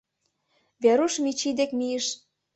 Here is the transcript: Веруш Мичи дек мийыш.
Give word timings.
Веруш 0.83 1.13
Мичи 1.23 1.49
дек 1.59 1.71
мийыш. 1.79 2.05